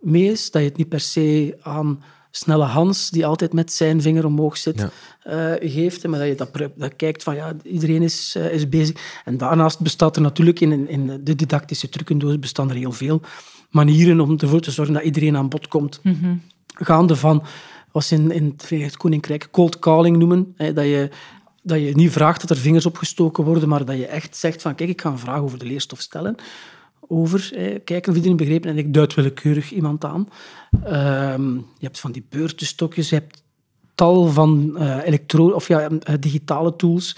[0.00, 0.50] mee is.
[0.50, 4.56] Dat je het niet per se aan snelle Hans, die altijd met zijn vinger omhoog
[4.56, 4.90] zit, Ja.
[5.58, 6.06] eh, geeft.
[6.06, 9.20] Maar dat je dat, dat kijkt van, ja, iedereen is, eh, is bezig.
[9.24, 13.20] En daarnaast bestaat er natuurlijk in, in de didactische trucendoos bestaan er heel veel
[13.70, 16.00] manieren om ervoor te zorgen dat iedereen aan bod komt
[16.78, 17.42] gaande van
[17.96, 20.54] wat in, in het Verenigd Koninkrijk cold calling noemen.
[20.56, 21.10] Hè, dat, je,
[21.62, 24.74] dat je niet vraagt dat er vingers opgestoken worden, maar dat je echt zegt van
[24.74, 26.34] kijk, ik ga een vraag over de leerstof stellen.
[27.00, 30.28] Over, hè, kijken of iedereen begrepen en ik duid willekeurig iemand aan.
[30.84, 33.42] Ehm, je hebt van die beurtenstokjes, je hebt
[33.96, 37.16] tal van uh, elektro of ja, uh, digitale tools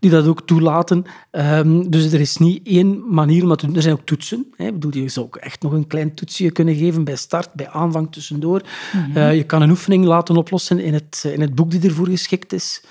[0.00, 1.04] die dat ook toelaten.
[1.30, 3.76] Um, dus er is niet één manier om dat te doen.
[3.76, 4.46] Er zijn ook toetsen.
[4.56, 4.66] Hè.
[4.66, 7.68] Ik bedoel, je zou ook echt nog een klein toetsje kunnen geven bij start, bij
[7.68, 8.62] aanvang, tussendoor.
[8.92, 9.16] Mm -hmm.
[9.16, 12.52] uh, je kan een oefening laten oplossen in het, in het boek die ervoor geschikt
[12.52, 12.84] is,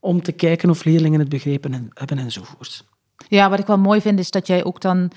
[0.00, 2.84] om te kijken of leerlingen het begrepen hebben enzovoort.
[3.28, 5.10] Ja, wat ik wel mooi vind, is dat jij ook dan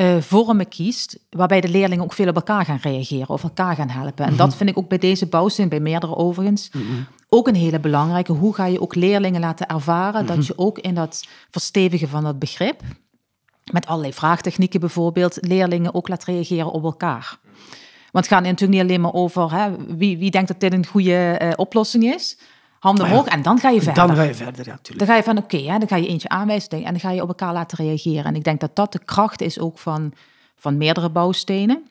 [0.00, 3.88] uh, vormen kiest, waarbij de leerlingen ook veel op elkaar gaan reageren of elkaar gaan
[3.88, 4.16] helpen.
[4.16, 4.46] En mm -hmm.
[4.46, 7.06] dat vind ik ook bij deze bouwsteen, bij meerdere overigens, mm -hmm.
[7.28, 8.32] ook een hele belangrijke.
[8.32, 12.38] Hoe ga je ook leerlingen laten ervaren dat je ook in dat verstevigen van dat
[12.38, 12.80] begrip,
[13.72, 17.38] met allerlei vraagtechnieken bijvoorbeeld, leerlingen ook laat reageren op elkaar.
[18.12, 20.86] Want het gaat natuurlijk niet alleen maar over hè, wie, wie denkt dat dit een
[20.86, 22.38] goede uh, oplossing is
[22.80, 24.06] handen omhoog ja, en dan ga je verder.
[24.06, 24.98] Dan ga je verder, ja, natuurlijk.
[24.98, 27.22] Dan ga je van, oké, okay, dan ga je eentje aanwijzen en dan ga je
[27.22, 28.24] op elkaar laten reageren.
[28.24, 30.12] En ik denk dat dat de kracht is ook van,
[30.56, 31.88] van meerdere bouwstenen.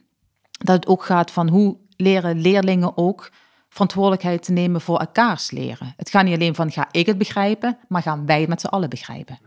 [0.52, 3.32] Dat het ook gaat van hoe leren leerlingen ook
[3.70, 5.94] verantwoordelijkheid te nemen voor elkaars leren.
[5.98, 8.68] Het gaat niet alleen van, ga ik het begrijpen, maar gaan wij het met z'n
[8.68, 9.40] allen begrijpen.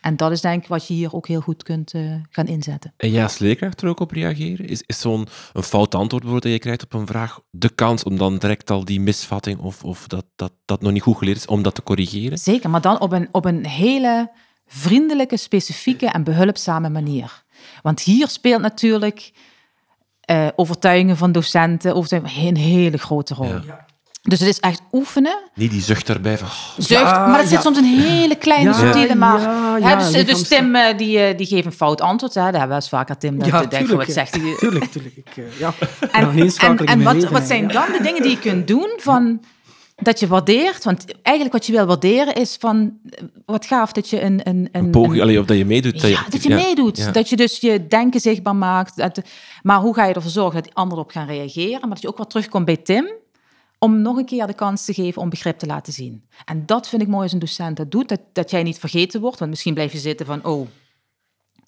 [0.00, 2.94] En dat is denk ik wat je hier ook heel goed kunt uh, gaan inzetten.
[2.96, 4.68] En jij als leerkracht er ook op reageren?
[4.68, 8.02] Is, is zo'n een fout antwoord bijvoorbeeld dat je krijgt op een vraag de kans
[8.02, 11.36] om dan direct al die misvatting of, of dat, dat dat nog niet goed geleerd
[11.36, 12.38] is, om dat te corrigeren?
[12.38, 14.30] Zeker, maar dan op een, op een hele
[14.66, 17.44] vriendelijke, specifieke en behulpzame manier.
[17.82, 19.32] Want hier speelt natuurlijk
[20.30, 23.46] uh, overtuigingen van docenten overtuigingen, een hele grote rol.
[23.46, 23.86] Ja.
[24.30, 25.38] Dus het is echt oefenen.
[25.54, 26.48] Niet die zucht erbij van...
[26.76, 27.62] Zucht, ja, maar het zit ja.
[27.62, 29.40] soms een hele kleine, subtiele maar...
[29.82, 32.34] Hè, dus, dus Tim uh, die, die geeft een fout antwoord.
[32.34, 32.42] Hè.
[32.42, 33.38] Dat hebben we eens vaker, Tim.
[33.38, 34.54] Dat ja, denk wat zegt hij.
[34.58, 35.16] Tuurlijk, tuurlijk.
[35.16, 35.74] Ik, uh, ja.
[36.12, 39.40] En, en, en wat, wat zijn dan de dingen die je kunt doen van...
[40.02, 42.92] Dat je waardeert, want eigenlijk wat je wil waarderen is van...
[43.46, 44.40] Wat gaaf dat je een...
[44.44, 45.92] een, een, een poging, allee, of dat je meedoet.
[45.92, 47.14] Dat je, ja, dat je meedoet.
[47.14, 48.96] Dat je dus je denken zichtbaar maakt.
[48.96, 49.20] Dat,
[49.62, 51.80] maar hoe ga je ervoor zorgen dat die anderen op gaan reageren?
[51.80, 53.18] Maar dat je ook wat terugkomt bij Tim
[53.82, 56.24] om nog een keer de kans te geven om begrip te laten zien.
[56.44, 59.20] En dat vind ik mooi als een docent dat doet, dat, dat jij niet vergeten
[59.20, 60.68] wordt, want misschien blijf je zitten van, oh,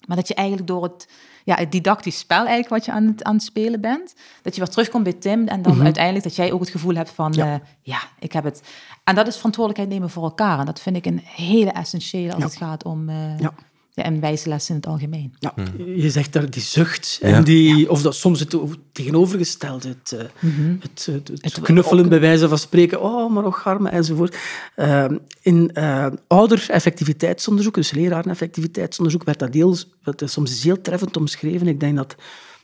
[0.07, 1.07] maar dat je eigenlijk door het,
[1.43, 4.61] ja, het didactisch spel eigenlijk wat je aan het, aan het spelen bent, dat je
[4.61, 5.85] weer terugkomt bij Tim en dan mm -hmm.
[5.85, 7.53] uiteindelijk dat jij ook het gevoel hebt van, ja.
[7.53, 8.63] Uh, ja, ik heb het.
[9.03, 10.59] En dat is verantwoordelijkheid nemen voor elkaar.
[10.59, 12.49] En dat vind ik een hele essentiële als ja.
[12.49, 13.09] het gaat om...
[13.09, 13.53] Uh, ja
[13.95, 15.33] ja, en wijze lessen in het algemeen.
[15.39, 15.53] Ja,
[15.95, 18.55] je zegt daar die zucht, en die, of dat soms het
[18.91, 20.77] tegenovergestelde, het, uh, mm -hmm.
[20.81, 24.37] het, het, het, knuffelen bij wijze van spreken, oh, maar och, arme, enzovoort.
[24.75, 25.05] Uh,
[25.41, 31.67] in uh, ouder-effectiviteitsonderzoek, dus leraren-effectiviteitsonderzoek, werd dat, deels, dat is soms heel treffend omschreven.
[31.67, 32.15] Ik denk dat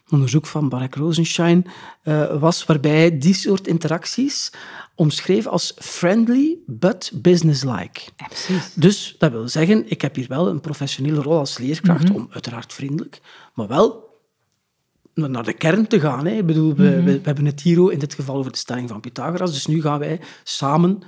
[0.10, 1.66] onderzoek van Barak Rosenschein
[2.40, 4.52] was, waarbij die soort interacties
[4.96, 8.02] omschreef als friendly but businesslike.
[8.76, 12.16] Dus dat wil zeggen, ik heb hier wel een professionele rol als leerkracht, mm -hmm.
[12.16, 13.22] om uiteraard vriendelijk,
[13.54, 14.08] maar wel
[15.14, 16.26] naar de kern te gaan.
[16.26, 16.32] Hè.
[16.32, 17.06] Ik bedoel, we, mm -hmm.
[17.06, 19.82] we, we, hebben het hier in dit geval over de stelling van Pythagoras, dus nu
[19.82, 21.02] gaan wij samen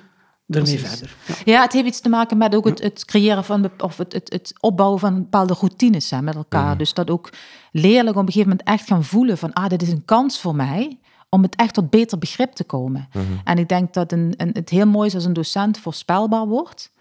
[0.55, 1.15] ermee verder.
[1.25, 1.35] Ja.
[1.45, 1.61] ja.
[1.61, 4.53] het heeft iets te maken met ook het, het creëren van, of het, het, het
[4.59, 6.71] opbouwen van bepaalde routines hè, met elkaar.
[6.71, 6.77] Mm.
[6.77, 7.29] Dus dat ook
[7.71, 10.55] leerlingen op een gegeven moment echt gaan voelen van, ah, dit is een kans voor
[10.55, 13.07] mij om het echt tot beter begrip te komen.
[13.13, 13.41] Mm -hmm.
[13.43, 16.91] En ik denk dat een, een, het heel mooi is als een docent voorspelbaar wordt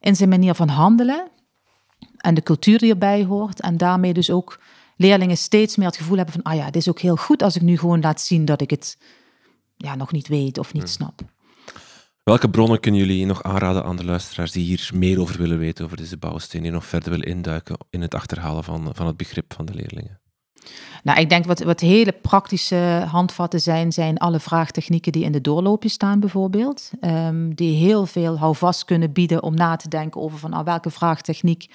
[0.00, 1.28] in zijn manier van handelen
[2.16, 3.60] en de cultuur die erbij hoort.
[3.60, 4.60] En daarmee dus ook
[4.96, 7.56] leerlingen steeds meer het gevoel hebben van, ah ja, het is ook heel goed als
[7.56, 8.98] ik nu gewoon laat zien dat ik het
[9.76, 10.88] ja, nog niet weet of niet mm.
[10.88, 11.20] snap.
[12.22, 15.84] Welke bronnen kunnen jullie nog aanraden aan de luisteraars die hier meer over willen weten,
[15.84, 19.54] over deze bouwsteen, die nog verder willen induiken in het achterhalen van, van het begrip
[19.54, 20.20] van de leerlingen?
[21.02, 25.40] Nou, ik denk wat, wat hele praktische handvatten zijn, zijn alle vraagtechnieken die in de
[25.40, 26.90] doorloopjes staan bijvoorbeeld.
[27.00, 30.90] Um, die heel veel houvast kunnen bieden om na te denken over van ah, welke
[30.90, 31.66] vraagtechniek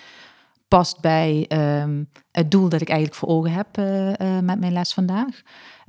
[0.67, 1.49] past bij
[1.82, 5.41] um, het doel dat ik eigenlijk voor ogen heb uh, uh, met mijn les vandaag.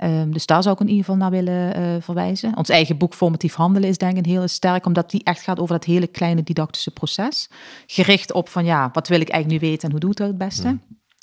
[0.03, 2.57] Um, dus daar zou ik in ieder geval naar willen uh, verwijzen.
[2.57, 5.73] Ons eigen boek Formatief Handelen is denk ik heel sterk, omdat die echt gaat over
[5.73, 7.49] dat hele kleine didactische proces.
[7.85, 10.27] Gericht op van ja, wat wil ik eigenlijk nu weten en hoe doe ik dat
[10.27, 10.67] het beste.
[10.67, 10.81] Mm.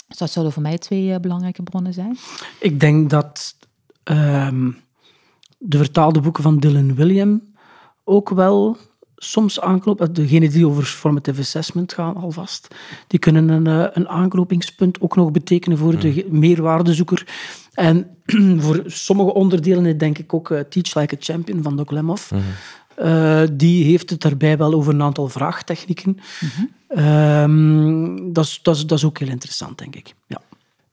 [0.09, 2.19] Dus dat zouden voor mij twee belangrijke bronnen zijn.
[2.61, 3.57] Ik denk dat
[4.05, 4.77] um,
[5.59, 7.55] de vertaalde boeken van Dylan William
[8.05, 8.77] ook wel
[9.17, 10.13] soms aanklopen.
[10.13, 12.75] Degenen die over formative assessment gaan alvast,
[13.07, 17.27] die kunnen een, uh, een aanknopingspunt ook nog betekenen voor de meerwaardezoeker.
[17.73, 18.11] En
[18.65, 22.31] voor sommige onderdelen denk ik ook uh, Teach Like a Champion van Doc Lemhoff.
[22.31, 22.47] Mm -hmm.
[23.03, 26.19] Uh, die heeft het daarbij wel over een aantal vraagtechnieken.
[26.41, 26.49] Mm
[26.89, 27.05] -hmm.
[27.05, 30.15] um, dat, is, dat, is, dat is ook heel interessant, denk ik.
[30.27, 30.41] Ja.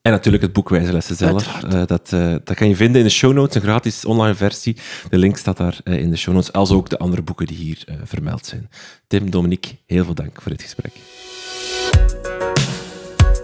[0.03, 1.63] En natuurlijk het boek Wijze zelf.
[1.63, 4.77] Uh, dat, uh, dat kan je vinden in de show notes, een gratis online versie.
[5.09, 7.57] De link staat daar uh, in de show notes, als ook de andere boeken die
[7.57, 8.69] hier vermeld zijn.
[9.07, 10.93] Tim, Dominique, heel veel dank voor dit gesprek.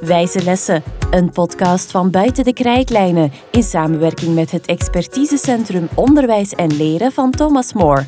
[0.01, 6.77] Wijze Lessen, een podcast van Buiten de Krijtlijnen in samenwerking met het expertisecentrum Onderwijs en
[6.77, 8.05] Leren van Thomas More.